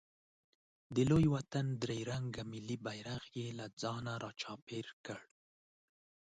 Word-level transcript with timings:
د 0.95 0.97
لوی 1.09 1.25
وطن 1.35 1.65
درې 1.83 1.97
رنګه 2.11 2.41
ملي 2.51 2.77
بیرغ 2.85 3.23
یې 3.39 3.47
له 3.59 3.65
ځانه 3.81 4.13
راچاپېر 4.23 4.87
کړ. 5.05 5.19